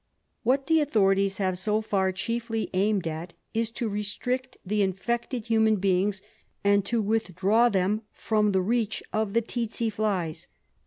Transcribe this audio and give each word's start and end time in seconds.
What 0.41 0.65
the 0.65 0.81
authorities 0.81 1.37
have 1.37 1.59
so 1.59 1.79
far 1.79 2.11
chiefly 2.11 2.71
aimed 2.73 3.07
at 3.07 3.35
is 3.53 3.69
to 3.73 3.87
restrict 3.87 4.57
the 4.65 4.81
infected 4.81 5.45
human 5.45 5.75
beings 5.75 6.23
and 6.63 6.83
to 6.85 7.03
withdraw 7.03 7.69
them 7.69 8.01
from 8.11 8.51
the 8.51 8.61
reach 8.63 9.03
of 9.13 9.31
tsetse 9.33 9.91
flies. 9.91 10.47